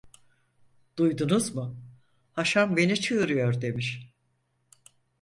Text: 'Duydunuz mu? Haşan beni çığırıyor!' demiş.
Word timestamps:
'Duydunuz 0.97 1.55
mu? 1.55 1.77
Haşan 2.31 2.77
beni 2.77 3.01
çığırıyor!' 3.01 3.61
demiş. 3.61 4.13